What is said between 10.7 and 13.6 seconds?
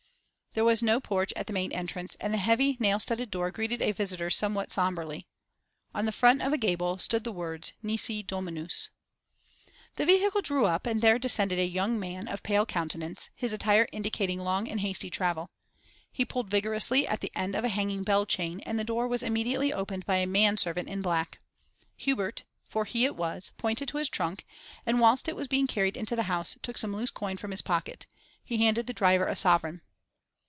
and there descended a young man of pale countenance, his